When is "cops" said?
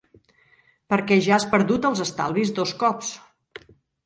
2.85-3.13